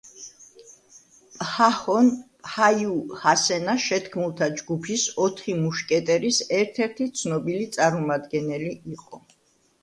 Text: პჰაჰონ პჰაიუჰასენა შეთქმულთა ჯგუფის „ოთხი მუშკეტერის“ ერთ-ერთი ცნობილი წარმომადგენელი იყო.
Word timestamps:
პჰაჰონ 1.33 2.07
პჰაიუჰასენა 2.45 3.75
შეთქმულთა 3.83 4.47
ჯგუფის 4.61 5.05
„ოთხი 5.27 5.55
მუშკეტერის“ 5.61 6.41
ერთ-ერთი 6.63 7.09
ცნობილი 7.21 7.69
წარმომადგენელი 7.77 8.75
იყო. 8.97 9.23